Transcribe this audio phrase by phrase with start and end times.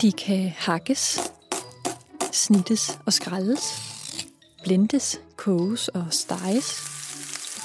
[0.00, 1.20] De kan hakkes,
[2.32, 3.62] snittes og skraldes,
[4.64, 6.82] blendes, koges og steges.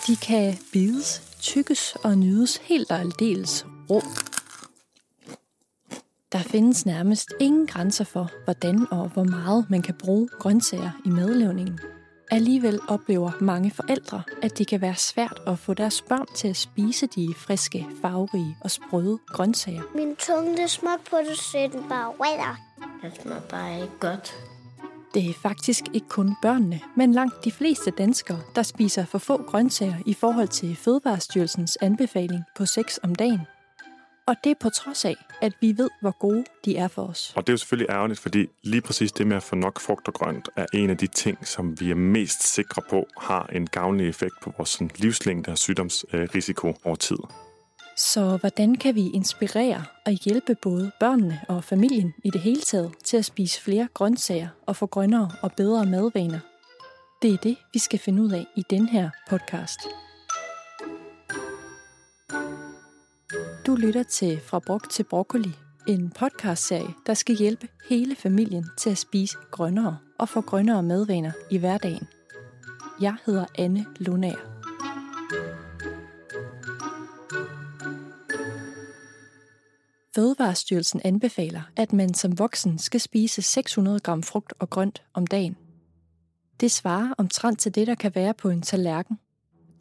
[0.08, 4.02] De kan bides, tykkes og nydes helt og aldeles rå.
[6.32, 11.10] Der findes nærmest ingen grænser for, hvordan og hvor meget man kan bruge grøntsager i
[11.10, 11.80] madlavningen.
[12.32, 16.58] Alligevel oplever mange forældre, at det kan være svært at få deres børn til at
[16.58, 19.82] spise de friske, farverige og sprøde grøntsager.
[19.96, 22.60] Min tunge, det smagt på det, så den bare rødder.
[23.02, 24.36] Det smager bare ikke godt.
[25.14, 29.44] Det er faktisk ikke kun børnene, men langt de fleste danskere, der spiser for få
[29.44, 33.42] grøntsager i forhold til Fødevarestyrelsens anbefaling på 6 om dagen.
[34.28, 37.34] Og det er på trods af, at vi ved, hvor gode de er for os.
[37.36, 40.08] Og det er jo selvfølgelig ærgerligt, fordi lige præcis det med at få nok frugt
[40.08, 43.68] og grønt er en af de ting, som vi er mest sikre på har en
[43.68, 47.18] gavnlig effekt på vores sådan, livslængde og sygdomsrisiko over tid.
[47.98, 52.92] Så hvordan kan vi inspirere og hjælpe både børnene og familien i det hele taget
[53.04, 56.40] til at spise flere grøntsager og få grønnere og bedre madvaner?
[57.22, 59.80] Det er det, vi skal finde ud af i den her podcast.
[63.66, 65.52] Du lytter til Fra Brok til Broccoli,
[65.88, 71.32] en podcastserie, der skal hjælpe hele familien til at spise grønnere og få grønnere madvaner
[71.52, 72.08] i hverdagen.
[73.02, 74.36] Jeg hedder Anne Lunær.
[80.16, 85.58] Fødevarestyrelsen anbefaler, at man som voksen skal spise 600 gram frugt og grønt om dagen.
[86.60, 89.20] Det svarer omtrent til det, der kan være på en tallerken.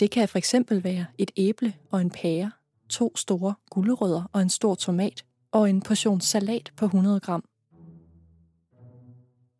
[0.00, 2.50] Det kan for eksempel være et æble og en pære,
[2.90, 7.44] to store gulerødder og en stor tomat, og en portion salat på 100 gram.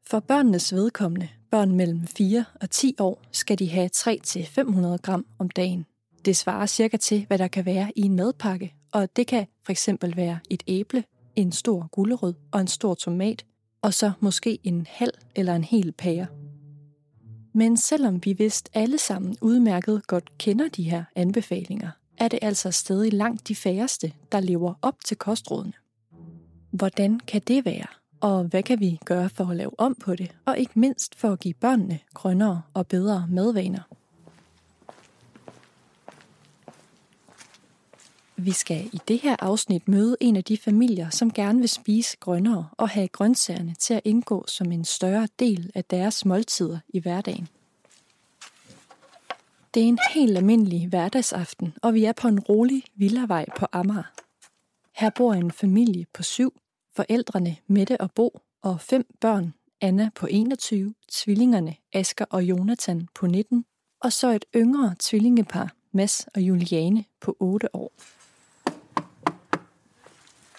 [0.07, 5.51] For børnenes vedkommende, børn mellem 4 og 10 år, skal de have 3-500 gram om
[5.51, 5.87] dagen.
[6.25, 9.73] Det svarer cirka til, hvad der kan være i en madpakke, og det kan for
[9.73, 11.05] eksempel være et æble,
[11.37, 13.45] en stor gulerod og en stor tomat,
[13.83, 16.27] og så måske en halv eller en hel pære.
[17.55, 22.71] Men selvom vi vist alle sammen udmærket godt kender de her anbefalinger, er det altså
[22.71, 25.73] stadig langt de færreste, der lever op til kostrådene.
[26.71, 27.87] Hvordan kan det være?
[28.21, 30.31] Og hvad kan vi gøre for at lave om på det?
[30.45, 33.83] Og ikke mindst for at give børnene grønnere og bedre madvaner.
[38.37, 42.17] Vi skal i det her afsnit møde en af de familier, som gerne vil spise
[42.21, 46.99] grønnere og have grøntsagerne til at indgå som en større del af deres måltider i
[46.99, 47.49] hverdagen.
[49.75, 54.13] Det er en helt almindelig hverdagsaften, og vi er på en rolig villavej på Amager.
[54.97, 56.61] Her bor en familie på syv,
[56.97, 63.27] forældrene Mette og Bo og fem børn, Anna på 21, tvillingerne Asker og Jonathan på
[63.27, 63.65] 19,
[64.01, 67.93] og så et yngre tvillingepar, Mads og Juliane på 8 år.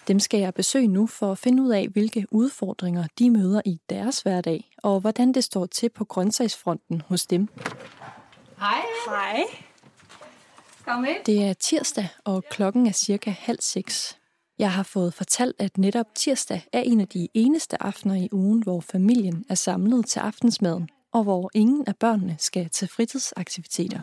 [0.08, 3.80] Dem skal jeg besøge nu for at finde ud af, hvilke udfordringer de møder i
[3.90, 7.48] deres hverdag, og hvordan det står til på grøntsagsfronten hos dem.
[8.62, 8.82] Hej.
[9.06, 9.44] Hej.
[10.84, 11.24] Kom ind.
[11.26, 14.18] Det er tirsdag, og klokken er cirka halv seks.
[14.58, 18.62] Jeg har fået fortalt, at netop tirsdag er en af de eneste aftener i ugen,
[18.62, 24.00] hvor familien er samlet til aftensmaden, og hvor ingen af børnene skal til fritidsaktiviteter.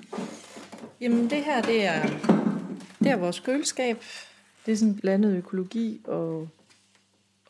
[1.02, 2.02] Jamen det her, det er,
[3.00, 4.04] det er vores køleskab.
[4.66, 6.48] Det er sådan blandet økologi og,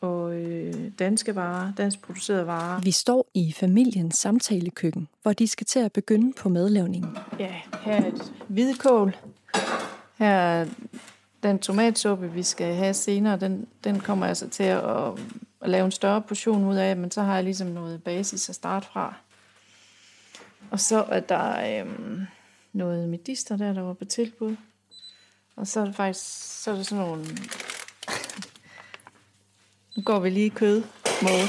[0.00, 2.80] og øh, danske varer, dansk producerede varer.
[2.80, 7.16] Vi står i familiens samtalekøkken, hvor de skal til at begynde på madlavningen.
[7.38, 9.16] Ja, her er et hvidkål.
[10.18, 10.66] Her er
[11.42, 14.84] den tomatsuppe, vi skal have senere, den, den kommer altså til at,
[15.60, 18.54] at lave en større portion ud af, men så har jeg ligesom noget basis at
[18.54, 19.14] starte fra.
[20.70, 22.26] Og så er der øhm,
[22.72, 24.56] noget medister der, der var på tilbud.
[25.56, 26.24] Og så er det faktisk
[26.62, 27.26] så er det sådan nogle...
[29.96, 30.82] nu går vi lige kød
[31.22, 31.48] mode.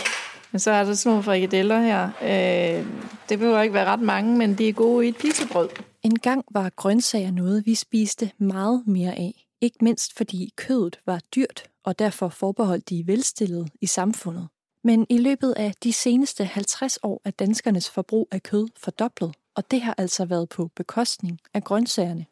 [0.51, 2.09] Men så er der sådan nogle frikadeller her.
[2.21, 2.85] Øh,
[3.29, 5.69] det behøver ikke være ret mange, men de er gode i et pizzabrød.
[6.03, 9.47] En gang var grøntsager noget, vi spiste meget mere af.
[9.61, 14.47] Ikke mindst fordi kødet var dyrt, og derfor forbeholdt de velstillede i samfundet.
[14.83, 19.71] Men i løbet af de seneste 50 år er danskernes forbrug af kød fordoblet, og
[19.71, 22.25] det har altså været på bekostning af grøntsagerne.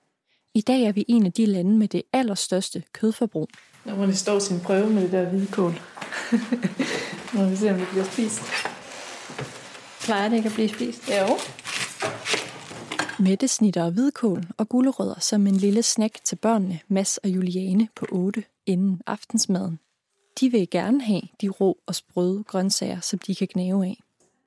[0.54, 3.48] I dag er vi en af de lande med det allerstørste kødforbrug.
[3.86, 5.74] Nu må det stå sin prøve med det der hvidkål.
[7.34, 8.42] Nu må vi se, om det bliver spist.
[10.02, 11.10] Plejer det ikke at blive spist?
[11.10, 11.38] Jo.
[13.20, 18.06] Mette snitter hvidkål og gulerødder som en lille snack til børnene Mads og Juliane på
[18.12, 19.80] 8 inden aftensmaden.
[20.40, 23.98] De vil gerne have de rå og sprøde grøntsager, som de kan gnave af.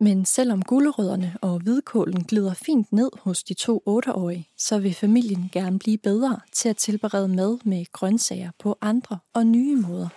[0.01, 5.51] Men selvom gulerødderne og hvidkålen glider fint ned hos de to 8-årige, så vil familien
[5.53, 10.09] gerne blive bedre til at tilberede mad med grøntsager på andre og nye måder.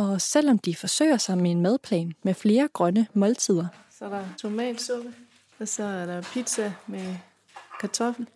[0.00, 3.66] Og selvom de forsøger sig med en madplan med flere grønne måltider,
[3.98, 5.14] Så er der tomatsuppe,
[5.58, 7.14] og så er der pizza med
[7.80, 8.26] kartoffel.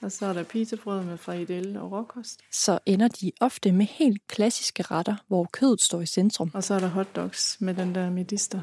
[0.00, 2.40] Og så er der pizzabrød med frikadelle og råkost.
[2.50, 6.50] så ender de ofte med helt klassiske retter, hvor kødet står i centrum.
[6.54, 8.60] Og så er der hotdogs med den der medister,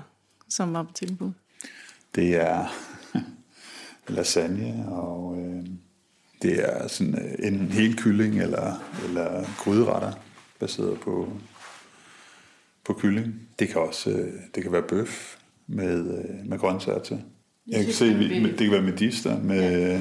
[0.50, 1.32] som var på tilbud.
[2.16, 2.66] Det er
[4.08, 5.66] lasagne, og øh,
[6.42, 10.12] det er sådan øh, enten hel kylling eller, eller gryderetter,
[10.60, 11.34] baseret på,
[12.86, 13.34] på kylling.
[13.60, 15.38] Det kan også øh, det kan være bøf
[15.68, 17.22] med, øh, med grøntsager til.
[17.68, 19.98] Jeg kan se, vi- det kan være medister med,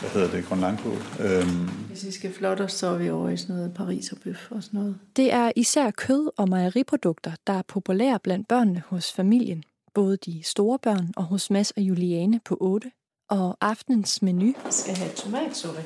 [0.00, 0.96] hvad hedder det, grønlandkål.
[1.20, 4.18] Øhm, Hvis vi skal flotte os, så er vi over i sådan noget Paris og
[4.24, 4.98] bøf og sådan noget.
[5.16, 9.62] Det er især kød og mejeriprodukter, der er populære blandt børnene hos familien.
[9.94, 12.90] Både de store børn og hos Mads og Juliane på 8.
[13.30, 15.80] Og aftenens menu Vi skal have tomatsuppe.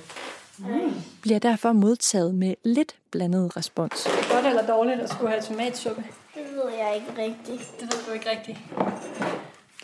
[1.23, 4.09] Bliver derfor modtaget med lidt blandet respons.
[4.33, 6.05] Godt eller dårligt at skulle have tomatsuppe?
[6.35, 7.81] Det ved jeg ikke rigtigt.
[7.81, 8.59] Det ved du ikke rigtigt.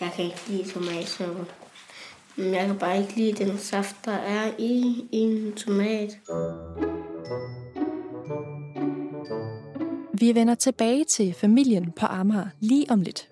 [0.00, 1.46] Jeg kan ikke lide tomatsuppe.
[2.36, 6.10] Men jeg kan bare ikke lide den saft, der er i en tomat.
[10.14, 13.31] Vi vender tilbage til familien på Amager lige om lidt.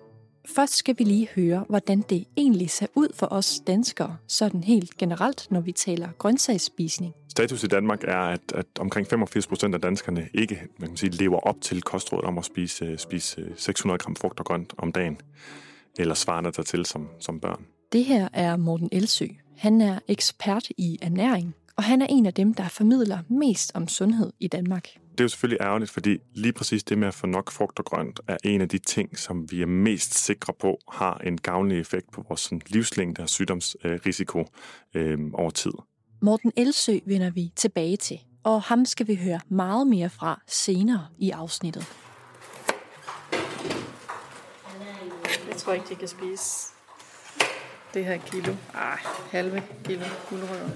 [0.55, 4.97] Først skal vi lige høre, hvordan det egentlig ser ud for os danskere, sådan helt
[4.97, 7.13] generelt, når vi taler grøntsagsspisning.
[7.29, 11.09] Status i Danmark er, at, at omkring 85 procent af danskerne ikke man kan sige,
[11.09, 14.73] lever op til kostrådet om at spise, øh, spise øh, 600 gram frugt og grønt
[14.77, 15.17] om dagen,
[15.99, 17.65] eller svarende dertil som, som børn.
[17.91, 19.27] Det her er Morten Elsø.
[19.57, 23.87] Han er ekspert i ernæring, og han er en af dem, der formidler mest om
[23.87, 24.87] sundhed i Danmark.
[25.11, 27.85] Det er jo selvfølgelig ærgerligt, fordi lige præcis det med at få nok frugt og
[27.85, 31.79] grønt er en af de ting, som vi er mest sikre på har en gavnlig
[31.79, 34.45] effekt på vores sådan, livslængde og sygdomsrisiko
[34.93, 35.71] øh, over tid.
[36.21, 41.07] Morten Elsø vender vi tilbage til, og ham skal vi høre meget mere fra senere
[41.17, 41.85] i afsnittet.
[45.47, 46.67] Jeg tror ikke, de kan spise
[47.93, 48.53] det her kilo.
[48.73, 48.99] Ej,
[49.31, 50.69] halve kilo guldrødder.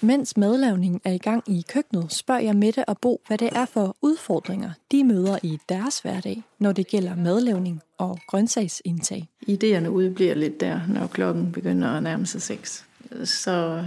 [0.00, 3.64] Mens madlavningen er i gang i køkkenet, spørger jeg Mette og Bo, hvad det er
[3.64, 9.28] for udfordringer, de møder i deres hverdag, når det gælder madlavning og grøntsagsindtag.
[9.40, 12.84] Ideerne udbliver lidt der, når klokken begynder at nærme sig seks.
[13.24, 13.84] Så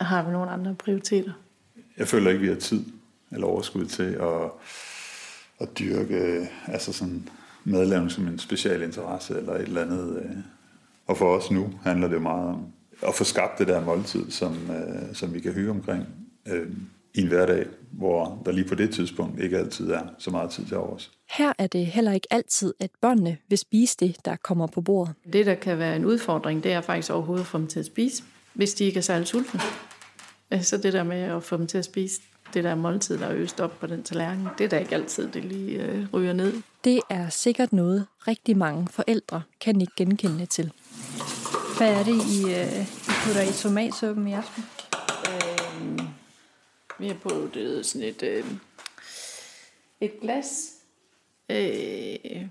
[0.00, 1.32] har vi nogle andre prioriteter.
[1.98, 2.84] jeg føler ikke, vi har tid
[3.32, 4.50] eller overskud til at,
[5.60, 7.28] at dyrke altså sådan
[7.64, 10.22] madlavning som en special interesse eller et eller andet.
[10.24, 10.36] øh.
[11.06, 12.66] Og for os nu handler det jo meget om
[13.02, 16.06] at få skabt det der måltid, som, øh, som vi kan hygge omkring
[16.48, 16.66] øh,
[17.14, 20.66] i en hverdag, hvor der lige på det tidspunkt ikke altid er så meget tid
[20.66, 21.10] til overs.
[21.30, 25.14] Her er det heller ikke altid, at børnene vil spise det, der kommer på bordet.
[25.32, 27.86] Det, der kan være en udfordring, det er faktisk overhovedet at få dem til at
[27.86, 28.22] spise,
[28.54, 29.60] hvis de ikke er særlig sultne.
[30.52, 32.20] Øh, Så det der med at få dem til at spise
[32.54, 35.28] det der måltid, der er øst op på den tallerken, det er da ikke altid,
[35.28, 36.52] det lige øh, ryger ned.
[36.84, 40.72] Det er sikkert noget, rigtig mange forældre kan ikke genkende til.
[41.80, 44.64] Hvad er det, I, øh, I putter i tomatsuppen i aften?
[45.28, 45.98] Øh,
[46.98, 48.44] vi har puttet sådan et, øh,
[50.00, 50.70] et glas,
[51.48, 52.46] øh,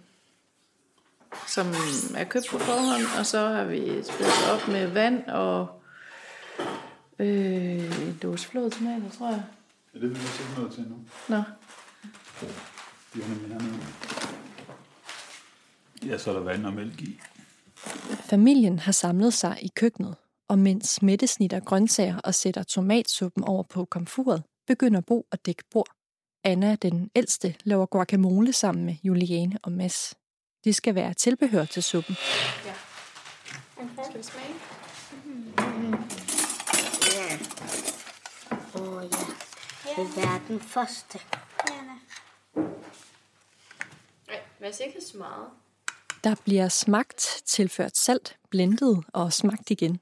[1.47, 1.67] som
[2.15, 5.81] er købt på forhånd, og så har vi spillet op med vand og
[7.19, 9.43] øh, en dåse flåede tomater, tror jeg.
[9.93, 10.95] Ja, det vil vi så noget til nu.
[11.27, 11.43] Nå,
[13.13, 13.79] De har nemlig hernede.
[16.05, 17.19] Ja, så er der vand og mælk i.
[18.29, 20.15] Familien har samlet sig i køkkenet,
[20.47, 25.63] og mens Mette snitter grøntsager og sætter tomatsuppen over på komfuret, begynder Bo at dække
[25.71, 25.89] bord.
[26.43, 30.15] Anna, den ældste, laver guacamole sammen med Juliane og Mads.
[30.63, 32.15] Det skal være tilbehør til suppen.
[32.65, 32.73] Ja.
[38.75, 39.09] Åh oh, ja.
[39.95, 41.19] Det er verden første.
[44.59, 45.47] Hvad ikke så meget?
[46.23, 49.99] Der bliver smagt, tilført salt, blendet og smagt igen.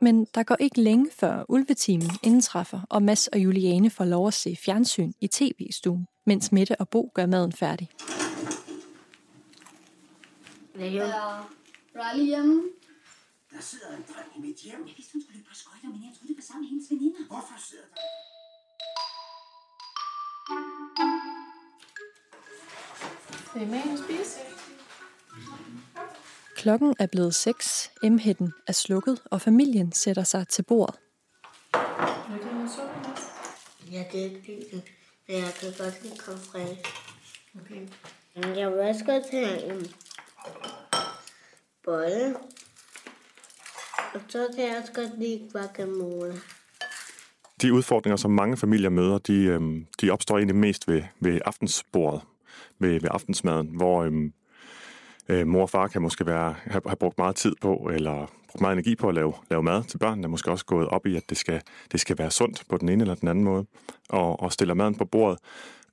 [0.00, 4.34] Men der går ikke længe før ulvetimen indtræffer, og Mads og Juliane får lov at
[4.34, 7.88] se fjernsyn i tv-stuen, mens Mette og Bo gør maden færdig.
[10.74, 11.50] Hvad er
[11.94, 12.62] er lige hjemme.
[13.52, 14.84] Der sidder en dreng i mit hjem.
[14.86, 16.90] Jeg vidste, hun skulle løbe på skøjter, men jeg troede, det var sammen med hendes
[16.90, 17.26] veninder.
[17.26, 18.00] Hvorfor sidder der?
[23.54, 24.71] det er med spise.
[26.62, 30.94] Klokken er blevet seks, emhætten er slukket, og familien sætter sig til bordet.
[33.92, 34.82] Jeg kan ikke lide den,
[35.28, 36.84] men jeg kan godt lide fraiche.
[37.60, 37.88] Okay.
[38.60, 39.86] Jeg vil også godt have en
[41.84, 42.36] bolle.
[44.14, 46.34] Og så kan jeg også godt lide guacamole.
[47.62, 52.22] de udfordringer, som mange familier møder, de, øhm, de opstår egentlig mest ved, ved aftensbordet,
[52.78, 54.32] ved, ved aftensmaden, hvor øhm,
[55.32, 58.60] øh, mor og far kan måske være, have, have brugt meget tid på, eller brugt
[58.60, 61.22] meget energi på at lave, lave mad til børnene, måske også gået op i, at
[61.28, 61.60] det skal,
[61.92, 63.66] det skal være sundt på den ene eller den anden måde,
[64.08, 65.38] og, og stiller maden på bordet,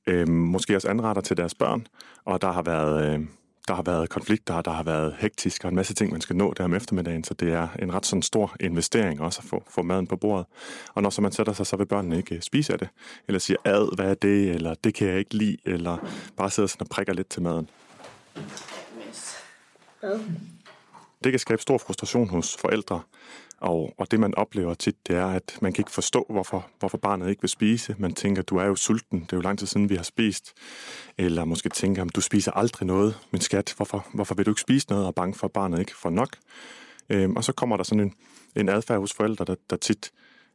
[0.08, 1.88] øh, måske også anretter til deres børn,
[2.26, 3.14] og der har været...
[3.14, 3.26] Øh,
[3.68, 6.54] der har været konflikter, der har været hektisk og en masse ting, man skal nå
[6.58, 9.82] der om eftermiddagen, så det er en ret sådan stor investering også at få, få
[9.82, 10.46] maden på bordet.
[10.94, 12.90] Og når så man sætter sig, så vil børnene ikke øh, spise af det,
[13.28, 15.98] eller siger, ad, hvad er det, eller det kan jeg ikke lide, eller
[16.38, 17.70] bare sidder sådan og prikker lidt til maden.
[21.24, 23.02] Det kan skabe stor frustration hos forældre,
[23.58, 26.98] og, og det man oplever tit, det er, at man kan ikke forstå, hvorfor, hvorfor
[26.98, 27.96] barnet ikke vil spise.
[27.98, 30.54] Man tænker, du er jo sulten, det er jo lang tid siden, vi har spist.
[31.18, 34.90] Eller måske tænker, du spiser aldrig noget, min skat, hvorfor, hvorfor vil du ikke spise
[34.90, 36.38] noget, og er bange for, at barnet ikke får nok.
[37.10, 38.14] Øhm, og så kommer der sådan en,
[38.56, 40.12] en adfærd hos forældre, der, der tit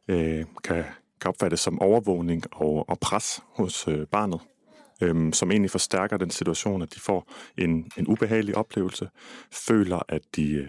[0.08, 0.84] øh, kan,
[1.20, 4.40] kan opfattes som overvågning og, og pres hos øh, barnet
[5.02, 9.08] øhm, som egentlig forstærker den situation, at de får en, en ubehagelig oplevelse,
[9.52, 10.68] føler, at de øh,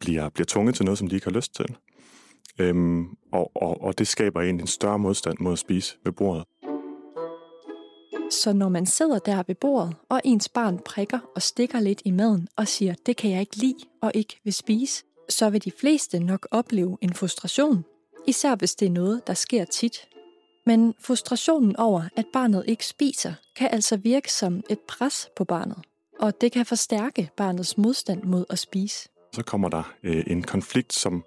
[0.00, 1.76] bliver, bliver tvunget til noget, som de ikke har lyst til.
[2.58, 6.44] Øhm, og, og, og det skaber egentlig en større modstand mod at spise ved bordet.
[8.30, 12.10] Så når man sidder der ved bordet, og ens barn prikker og stikker lidt i
[12.10, 15.72] maden og siger, det kan jeg ikke lide og ikke vil spise, så vil de
[15.80, 17.84] fleste nok opleve en frustration,
[18.26, 20.08] især hvis det er noget, der sker tit.
[20.66, 25.78] Men frustrationen over, at barnet ikke spiser, kan altså virke som et pres på barnet,
[26.18, 29.08] og det kan forstærke barnets modstand mod at spise.
[29.32, 31.24] Så kommer der øh, en konflikt, som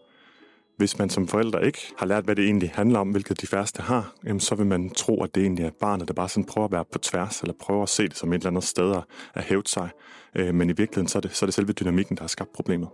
[0.78, 3.82] hvis man som forældre ikke har lært, hvad det egentlig handler om, hvilket de færreste
[3.82, 6.66] har, jamen, så vil man tro, at det egentlig er barnet, der bare sådan prøver
[6.66, 9.02] at være på tværs, eller prøver at se det som et eller andet sted
[9.34, 9.90] at hæve sig.
[10.36, 12.54] Øh, men i virkeligheden, så er, det, så er det selve dynamikken, der har skabt
[12.54, 12.90] problemet.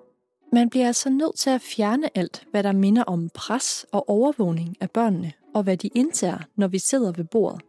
[0.53, 4.75] Man bliver altså nødt til at fjerne alt, hvad der minder om pres og overvågning
[4.81, 7.61] af børnene, og hvad de indtager, når vi sidder ved bordet.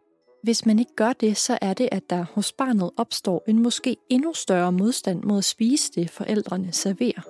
[0.43, 3.97] Hvis man ikke gør det, så er det, at der hos barnet opstår en måske
[4.09, 7.23] endnu større modstand mod at spise det, forældrene serverer.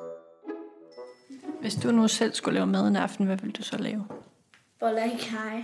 [1.61, 4.04] Hvis du nu selv skulle lave mad en aften, hvad vil du så lave?
[4.80, 5.62] Boller i kaj.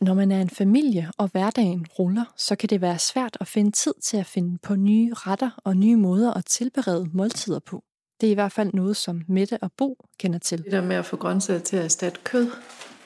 [0.00, 3.70] Når man er en familie, og hverdagen ruller, så kan det være svært at finde
[3.70, 7.84] tid til at finde på nye retter og nye måder at tilberede måltider på.
[8.20, 10.64] Det er i hvert fald noget, som Mette og Bo kender til.
[10.64, 12.50] Det der med at få grøntsager til at erstatte kød,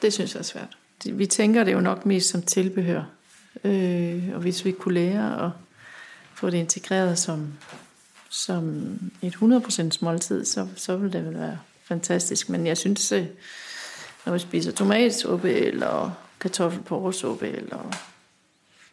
[0.03, 0.79] det synes jeg er svært.
[1.07, 3.03] Vi tænker det jo nok mest som tilbehør.
[3.65, 5.51] Øh, og hvis vi kunne lære at
[6.35, 7.53] få det integreret som,
[8.31, 8.83] som
[9.23, 12.49] et 100% måltid, så, så ville det vel være fantastisk.
[12.49, 13.27] Men jeg synes, øh,
[14.27, 17.93] når vi spiser tomatsuppe eller kartoffelporresuppe, eller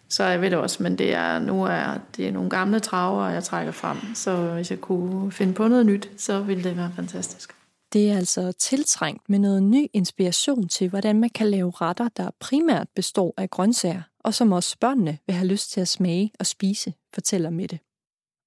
[0.09, 2.79] så er jeg ved det også, men det er, nu er det er nogle gamle
[2.79, 3.97] traver, jeg trækker frem.
[4.15, 7.58] Så hvis jeg kunne finde på noget nyt, så ville det være fantastisk.
[7.93, 12.31] Det er altså tiltrængt med noget ny inspiration til, hvordan man kan lave retter, der
[12.39, 16.46] primært består af grøntsager, og som også børnene vil have lyst til at smage og
[16.46, 17.79] spise, fortæller Mette.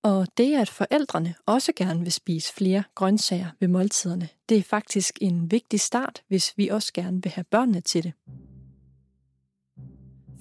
[0.04, 5.18] Og det, at forældrene også gerne vil spise flere grøntsager ved måltiderne, det er faktisk
[5.20, 8.12] en vigtig start, hvis vi også gerne vil have børnene til det.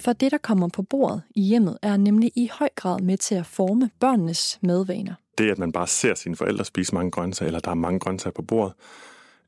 [0.00, 3.34] For det, der kommer på bordet i hjemmet, er nemlig i høj grad med til
[3.34, 5.14] at forme børnenes madvaner.
[5.38, 8.32] Det, at man bare ser sine forældre spise mange grøntsager, eller der er mange grøntsager
[8.32, 8.74] på bordet,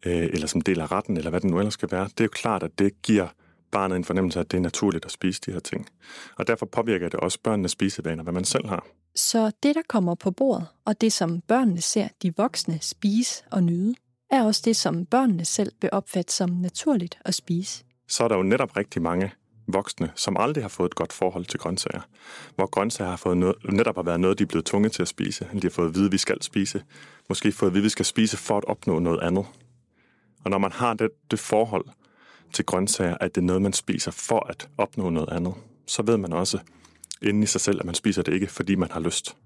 [0.07, 2.25] øh, eller som del af retten, eller hvad det nu ellers skal være, det er
[2.25, 3.29] jo klart, at det giver
[3.71, 5.89] barnet en fornemmelse af, at det er naturligt at spise de her ting.
[6.37, 8.87] Og derfor påvirker det også børnenes spisevaner, hvad man selv har.
[9.15, 13.63] Så det, der kommer på bordet, og det, som børnene ser de voksne spise og
[13.63, 13.95] nyde,
[14.31, 17.85] er også det, som børnene selv vil opfatte som naturligt at spise.
[18.09, 19.33] Så er der jo netop rigtig mange
[19.67, 22.01] voksne, som aldrig har fået et godt forhold til grøntsager.
[22.55, 25.09] Hvor grøntsager har fået noget, netop har været noget, de er blevet tvunget til at
[25.09, 25.49] spise.
[25.53, 26.83] De har fået at vide, at vi skal spise.
[27.29, 29.47] Måske fået at vide, at vi skal spise for at opnå noget andet.
[30.45, 31.85] Og når man har det, det forhold
[32.53, 35.55] til grøntsager, at det er noget, man spiser for at opnå noget andet,
[35.87, 36.59] så ved man også
[37.23, 39.37] inden i sig selv, at man spiser det ikke, fordi man har lyst.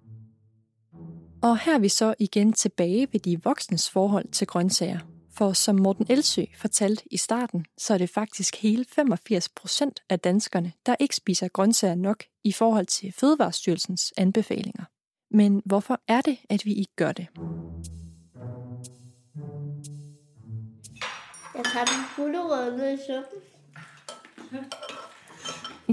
[1.42, 4.98] Og her er vi så igen tilbage ved de voksnes forhold til grøntsager.
[5.38, 10.21] For som Morten Elsø fortalte i starten, så er det faktisk hele 85 procent af
[10.21, 14.85] danskerne, der ikke spiser grøntsager nok i forhold til Fødevarestyrelsens anbefalinger.
[15.30, 17.26] Men hvorfor er det, at vi ikke gør det?
[21.54, 23.40] Jeg tager den gulerod ned i suppen.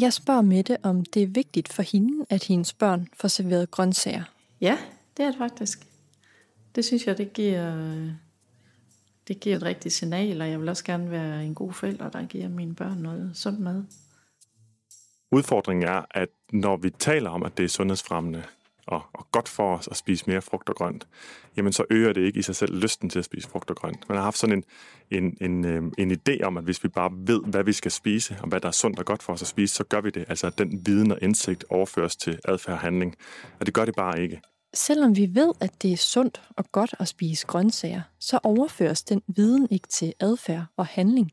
[0.02, 4.24] Jeg spørger Mette, om det er vigtigt for hende, at hendes børn får serveret grøntsager.
[4.62, 4.78] Ja,
[5.18, 5.88] det er det faktisk.
[6.75, 8.12] Det synes jeg, det giver,
[9.27, 12.25] det giver et rigtigt signal, og jeg vil også gerne være en god forælder, der
[12.25, 13.84] giver mine børn noget sund mad.
[15.32, 18.44] Udfordringen er, at når vi taler om, at det er sundhedsfremmende
[18.88, 21.08] og, og godt for os at spise mere frugt og grønt,
[21.58, 24.10] jamen så øger det ikke i sig selv lysten til at spise frugt og grønt.
[24.10, 24.63] Man har haft sådan en,
[25.24, 28.38] en, en, øhm, en idé om, at hvis vi bare ved, hvad vi skal spise,
[28.41, 30.25] og hvad der er sundt og godt for os at spise, så gør vi det.
[30.27, 33.15] Altså at den viden og indsigt overføres til adfærd og handling.
[33.60, 34.41] Og det gør det bare ikke.
[34.75, 39.22] Selvom vi ved, at det er sundt og godt at spise grøntsager, så overføres den
[39.27, 41.32] viden ikke til adfærd og handling.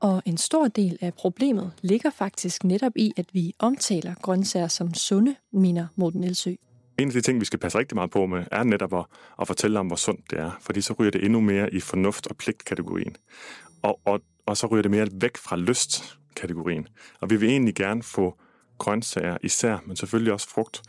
[0.00, 4.94] Og en stor del af problemet ligger faktisk netop i, at vi omtaler grøntsager som
[4.94, 6.54] sunde, mener Morten Elsø.
[6.98, 9.04] En af de ting, vi skal passe rigtig meget på med, er netop at,
[9.40, 10.50] at fortælle om, hvor sundt det er.
[10.60, 13.16] Fordi så ryger det endnu mere i fornuft- og pligtkategorien.
[13.82, 16.86] Og, og, og så ryger det mere væk fra lystkategorien.
[17.20, 18.38] Og vi vil egentlig gerne få
[18.78, 20.82] grøntsager især, men selvfølgelig også frugt,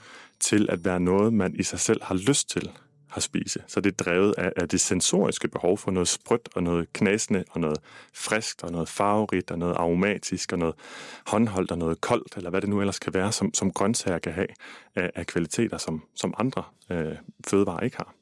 [0.43, 2.69] til at være noget, man i sig selv har lyst til
[3.15, 3.63] at spise.
[3.67, 7.43] Så det er drevet af, af det sensoriske behov for noget sprødt og noget knasende
[7.49, 7.77] og noget
[8.13, 10.75] friskt og noget farverigt og noget aromatisk og noget
[11.27, 14.33] håndholdt og noget koldt, eller hvad det nu ellers kan være, som, som grøntsager kan
[14.33, 14.47] have
[14.95, 17.15] af, af kvaliteter, som, som andre øh,
[17.47, 18.13] fødevarer ikke har.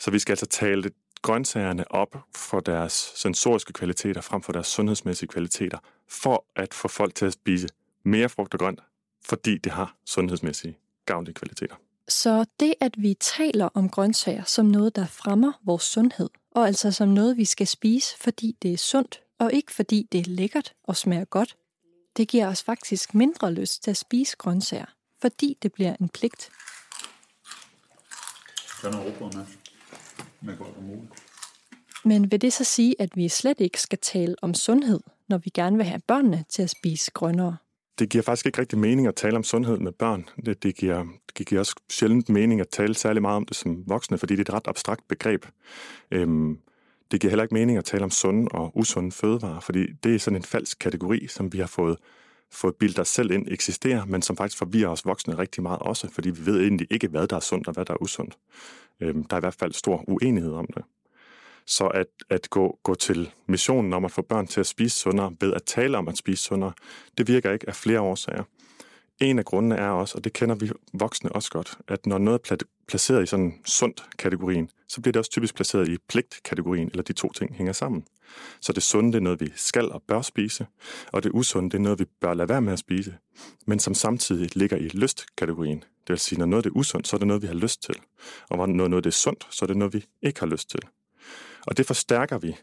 [0.00, 0.90] Så vi skal altså tale
[1.22, 7.14] grøntsagerne op for deres sensoriske kvaliteter frem for deres sundhedsmæssige kvaliteter, for at få folk
[7.14, 7.68] til at spise
[8.04, 8.80] mere frugt og grønt,
[9.24, 11.74] fordi det har sundhedsmæssige gavnlige kvaliteter.
[12.08, 16.90] Så det, at vi taler om grøntsager som noget, der fremmer vores sundhed, og altså
[16.90, 20.72] som noget, vi skal spise, fordi det er sundt, og ikke fordi det er lækkert
[20.84, 21.56] og smager godt,
[22.16, 24.86] det giver os faktisk mindre lyst til at spise grøntsager,
[25.20, 26.50] fordi det bliver en pligt.
[28.82, 29.44] Gør noget råbrød med.
[30.40, 31.08] Med guacamole.
[32.04, 35.50] Men vil det så sige, at vi slet ikke skal tale om sundhed, når vi
[35.50, 37.56] gerne vil have børnene til at spise grønnere?
[37.98, 40.28] Det giver faktisk ikke rigtig mening at tale om sundhed med børn.
[40.46, 41.06] Det, det, giver,
[41.38, 44.48] det giver også sjældent mening at tale særlig meget om det som voksne, fordi det
[44.48, 45.46] er et ret abstrakt begreb.
[46.10, 46.58] Øhm,
[47.10, 50.18] det giver heller ikke mening at tale om sunde og usunde fødevarer, fordi det er
[50.18, 51.96] sådan en falsk kategori, som vi har fået,
[52.52, 56.08] fået bildet os selv ind eksisterer, men som faktisk forvirrer os voksne rigtig meget også,
[56.12, 58.38] fordi vi ved egentlig ikke, hvad der er sundt og hvad der er usundt.
[59.00, 60.84] Øhm, der er i hvert fald stor uenighed om det.
[61.68, 65.32] Så at, at gå, gå til missionen om at få børn til at spise sundere
[65.40, 66.72] ved at tale om at spise sundere,
[67.18, 68.44] det virker ikke af flere årsager.
[69.20, 72.50] En af grundene er også, og det kender vi voksne også godt, at når noget
[72.50, 72.56] er
[72.88, 77.12] placeret i sådan sundt kategorien, så bliver det også typisk placeret i pligt-kategorien, eller de
[77.12, 78.04] to ting hænger sammen.
[78.60, 80.66] Så det sunde, det er noget, vi skal og bør spise,
[81.12, 83.14] og det usunde, det er noget, vi bør lade være med at spise,
[83.66, 85.78] men som samtidig ligger i lyst-kategorien.
[85.78, 87.94] Det vil sige, når noget er usundt, så er det noget, vi har lyst til.
[88.50, 90.80] Og når noget er sundt, så er det noget, vi ikke har lyst til.
[91.68, 92.56] Og det forstærker vi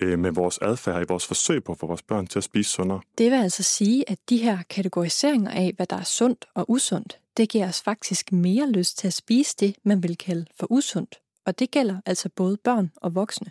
[0.00, 2.70] øh, med vores adfærd i vores forsøg på at få vores børn til at spise
[2.70, 3.00] sundere.
[3.18, 7.18] Det vil altså sige, at de her kategoriseringer af, hvad der er sundt og usundt,
[7.36, 11.20] det giver os faktisk mere lyst til at spise det, man vil kalde for usundt.
[11.46, 13.50] Og det gælder altså både børn og voksne.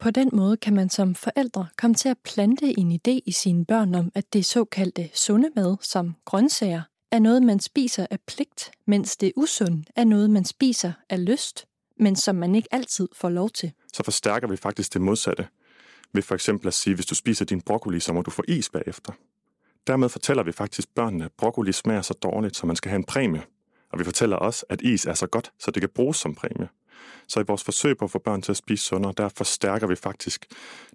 [0.00, 3.64] På den måde kan man som forældre komme til at plante en idé i sine
[3.64, 8.70] børn om, at det såkaldte sunde mad, som grøntsager, er noget, man spiser af pligt,
[8.86, 11.66] mens det usunde er noget, man spiser af lyst,
[11.98, 15.48] men som man ikke altid får lov til så forstærker vi faktisk det modsatte.
[16.12, 18.70] Ved for eksempel at sige, hvis du spiser din broccoli, så må du få is
[18.70, 19.12] bagefter.
[19.86, 23.04] Dermed fortæller vi faktisk børnene, at broccoli smager så dårligt, så man skal have en
[23.04, 23.42] præmie.
[23.92, 26.68] Og vi fortæller også, at is er så godt, så det kan bruges som præmie.
[27.28, 29.96] Så i vores forsøg på at få børn til at spise sundere, der forstærker vi
[29.96, 30.46] faktisk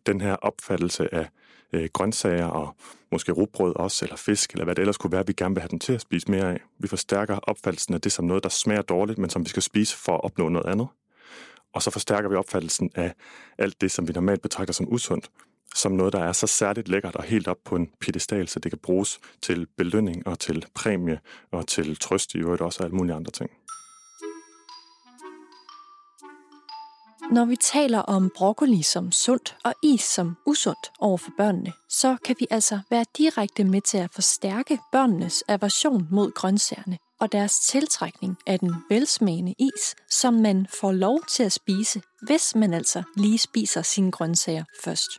[0.06, 1.30] den her opfattelse af
[1.74, 2.76] øh, grøntsager og
[3.12, 5.70] måske rugbrød også, eller fisk, eller hvad det ellers kunne være, vi gerne vil have
[5.70, 6.60] dem til at spise mere af.
[6.80, 9.98] Vi forstærker opfattelsen af det som noget, der smager dårligt, men som vi skal spise
[9.98, 10.88] for at opnå noget andet.
[11.74, 13.14] Og så forstærker vi opfattelsen af
[13.58, 15.30] alt det, som vi normalt betragter som usundt,
[15.76, 18.72] som noget, der er så særligt lækkert og helt op på en pedestal, så det
[18.72, 21.20] kan bruges til belønning og til præmie
[21.52, 23.52] og til trøst i øvrigt også og alle mulige andre ting.
[27.32, 32.18] Når vi taler om broccoli som sundt og is som usundt over for børnene, så
[32.26, 37.60] kan vi altså være direkte med til at forstærke børnenes aversion mod grøntsagerne og deres
[37.60, 43.04] tiltrækning af den velsmagende is, som man får lov til at spise, hvis man altså
[43.18, 45.10] lige spiser sine grøntsager først.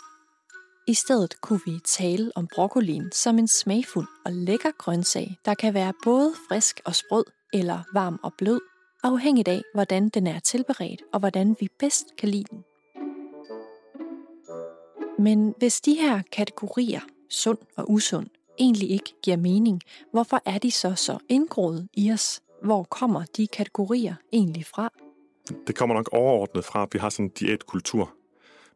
[0.87, 5.75] I stedet kunne vi tale om broccolien som en smagfuld og lækker grøntsag, der kan
[5.75, 8.61] være både frisk og sprød eller varm og blød,
[9.03, 12.65] afhængigt af, hvordan den er tilberedt og hvordan vi bedst kan lide den.
[15.19, 18.27] Men hvis de her kategorier, sund og usund,
[18.59, 19.81] egentlig ikke giver mening,
[20.13, 22.41] hvorfor er de så så indgroet i os?
[22.63, 24.93] Hvor kommer de kategorier egentlig fra?
[25.67, 28.15] Det kommer nok overordnet fra, at vi har sådan en diætkultur,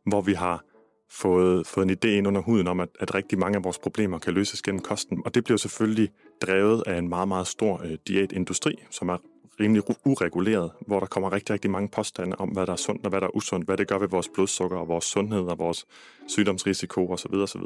[0.07, 0.65] hvor vi har
[1.11, 4.19] fået, fået en idé ind under huden om, at, at rigtig mange af vores problemer
[4.19, 5.23] kan løses gennem kosten.
[5.25, 6.11] Og det bliver selvfølgelig
[6.43, 9.19] drevet af en meget, meget stor øh, diætindustri, som er
[9.61, 13.11] rimelig ureguleret, hvor der kommer rigtig, rigtig mange påstande om, hvad der er sundt og
[13.11, 15.87] hvad der er usundt, hvad det gør ved vores blodsukker og vores sundhed og vores
[16.27, 17.35] sygdomsrisiko osv.
[17.35, 17.63] osv.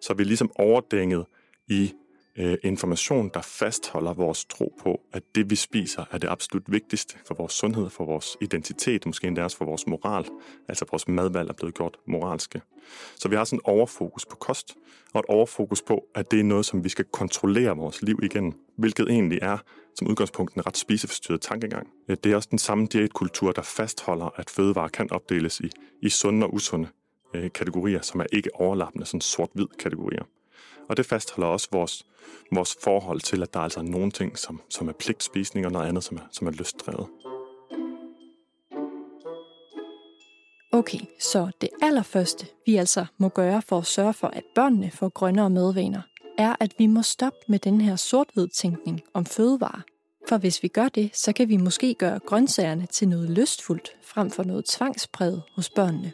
[0.00, 1.26] Så vi er ligesom overdænget
[1.68, 1.92] i
[2.38, 7.18] øh, information, der fastholder vores tro på, at det, vi spiser, er det absolut vigtigste
[7.26, 10.24] for vores sundhed, for vores identitet, måske endda også for vores moral.
[10.68, 12.60] Altså vores madvalg er blevet gjort moralske.
[13.16, 14.74] Så vi har sådan en overfokus på kost,
[15.14, 18.54] og et overfokus på, at det er noget, som vi skal kontrollere vores liv igen,
[18.78, 19.58] hvilket egentlig er
[19.94, 21.88] som udgangspunkt en ret spiseforstyrret tankegang.
[22.08, 25.70] Det er også den samme diætkultur, der fastholder, at fødevarer kan opdeles i,
[26.02, 26.88] i sunde og usunde
[27.34, 30.22] øh, kategorier, som er ikke overlappende, sådan sort-hvid kategorier.
[30.88, 32.06] Og det fastholder også vores,
[32.52, 35.88] vores forhold til, at der er altså nogle ting, som, som er pligtspisning, og noget
[35.88, 37.06] andet, som er, som er lystdrevet.
[40.72, 45.08] Okay, så det allerførste, vi altså må gøre for at sørge for, at børnene får
[45.08, 46.02] grønnere madvaner,
[46.38, 49.80] er, at vi må stoppe med den her sort-hvid tænkning om fødevarer.
[50.28, 54.30] For hvis vi gør det, så kan vi måske gøre grøntsagerne til noget lystfuldt, frem
[54.30, 56.12] for noget tvangspræget hos børnene.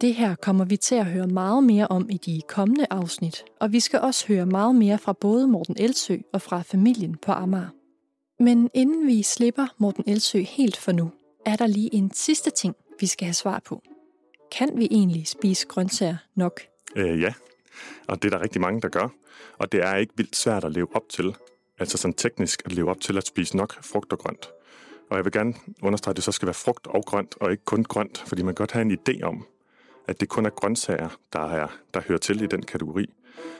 [0.00, 3.72] Det her kommer vi til at høre meget mere om i de kommende afsnit, og
[3.72, 7.68] vi skal også høre meget mere fra både Morten Elsø og fra familien på Amager.
[8.38, 11.10] Men inden vi slipper Morten Elsø helt for nu,
[11.46, 13.82] er der lige en sidste ting, vi skal have svar på.
[14.52, 16.60] Kan vi egentlig spise grøntsager nok?
[16.96, 17.34] Øh, ja,
[18.08, 19.08] og det er der rigtig mange, der gør.
[19.58, 21.36] Og det er ikke vildt svært at leve op til.
[21.78, 24.48] Altså sådan teknisk at leve op til at spise nok frugt og grønt.
[25.10, 27.64] Og jeg vil gerne understrege, at det så skal være frugt og grønt, og ikke
[27.64, 29.46] kun grønt, fordi man kan godt have en idé om,
[30.10, 33.06] at det kun er grøntsager, der, er, der hører til i den kategori.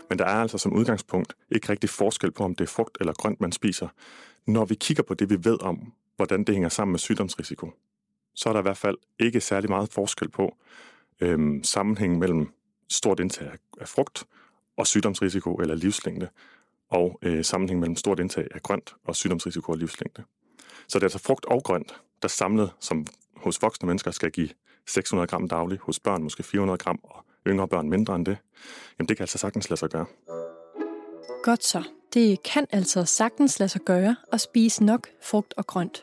[0.08, 3.12] Men der er altså som udgangspunkt ikke rigtig forskel på, om det er frugt eller
[3.12, 3.88] grønt, man spiser.
[4.46, 7.72] Når vi kigger på det, vi ved om, hvordan det hænger sammen med sygdomsrisiko,
[8.34, 10.56] så er der i hvert fald ikke særlig meget forskel på
[11.20, 12.52] øhm, sammenhængen mellem
[12.88, 14.24] stort indtag af frugt
[14.76, 16.28] og sygdomsrisiko eller livslængde,
[16.88, 20.24] og øh, sammenhæng mellem stort indtag af grønt og sygdomsrisiko og livslængde.
[20.88, 24.48] Så det er altså frugt og grønt, der samlet som hos voksne mennesker skal give
[24.90, 28.36] 600 gram dagligt, hos børn måske 400 gram, og yngre børn mindre end det.
[28.98, 30.06] Jamen det kan altså sagtens lade sig gøre.
[31.42, 31.82] Godt så.
[32.14, 36.02] Det kan altså sagtens lade sig gøre at spise nok frugt og grønt.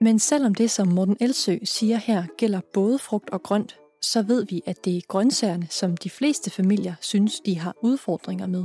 [0.00, 4.46] Men selvom det, som Morten Elsø siger her, gælder både frugt og grønt, så ved
[4.46, 8.64] vi, at det er grøntsagerne, som de fleste familier synes, de har udfordringer med.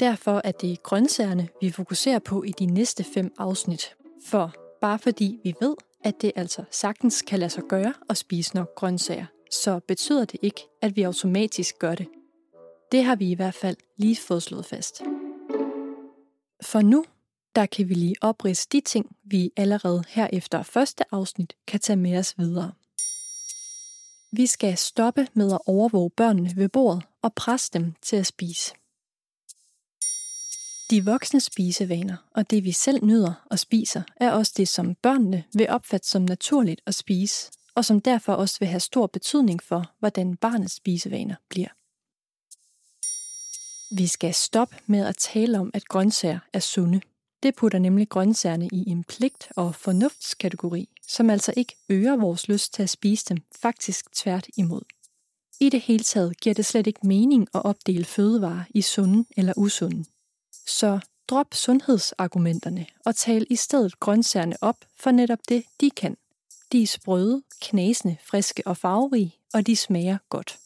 [0.00, 3.94] Derfor er det grøntsagerne, vi fokuserer på i de næste fem afsnit.
[4.26, 5.74] For bare fordi vi ved,
[6.06, 10.40] at det altså sagtens kan lade sig gøre at spise nok grøntsager, så betyder det
[10.42, 12.06] ikke, at vi automatisk gør det.
[12.92, 15.02] Det har vi i hvert fald lige fået slået fast.
[16.62, 17.04] For nu,
[17.54, 21.96] der kan vi lige opridse de ting, vi allerede her efter første afsnit kan tage
[21.96, 22.72] med os videre.
[24.32, 28.74] Vi skal stoppe med at overvåge børnene ved bordet og presse dem til at spise.
[30.90, 35.44] De voksne spisevaner og det vi selv nyder og spiser, er også det, som børnene
[35.54, 39.92] vil opfatte som naturligt at spise, og som derfor også vil have stor betydning for,
[39.98, 41.68] hvordan barnets spisevaner bliver.
[43.90, 47.00] Vi skal stoppe med at tale om, at grøntsager er sunde.
[47.42, 52.74] Det putter nemlig grøntsagerne i en pligt- og fornuftskategori, som altså ikke øger vores lyst
[52.74, 54.82] til at spise dem, faktisk tvært imod.
[55.60, 59.52] I det hele taget giver det slet ikke mening at opdele fødevarer i sunde eller
[59.56, 60.04] usunde.
[60.66, 66.16] Så drop sundhedsargumenterne og tal i stedet grøntsagerne op for netop det, de kan.
[66.72, 70.58] De er sprøde, knasende, friske og farverige, og de smager godt.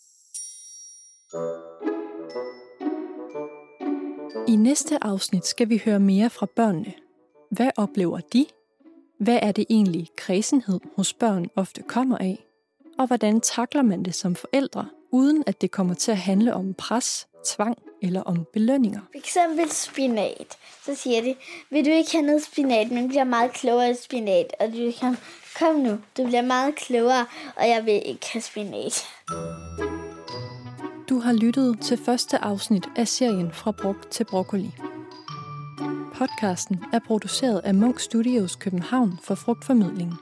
[4.49, 6.93] I næste afsnit skal vi høre mere fra børnene.
[7.51, 8.47] Hvad oplever de?
[9.19, 12.45] Hvad er det egentlig kredsenhed hos børn ofte kommer af?
[12.99, 16.75] Og hvordan takler man det som forældre, uden at det kommer til at handle om
[16.75, 19.01] pres, tvang eller om belønninger?
[19.13, 20.57] For eksempel spinat.
[20.85, 21.35] Så siger de,
[21.71, 24.47] vil du ikke have noget spinat, men bliver meget klogere af spinat.
[24.61, 25.17] Og du kan,
[25.59, 29.05] kom nu, du bliver meget klogere, og jeg vil ikke have spinat.
[31.09, 34.71] Du har lyttet til første afsnit af serien Fra brugt til broccoli.
[36.15, 40.15] Podcasten er produceret af Munk Studios København for frugtformidling.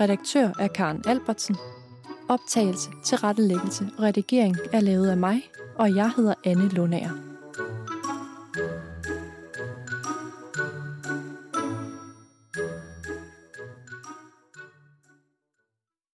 [0.00, 1.56] Redaktør er Karen Albertsen.
[2.28, 5.42] Optagelse, tilrettelæggelse og redigering er lavet af mig,
[5.78, 7.35] og jeg hedder Anne Lundager.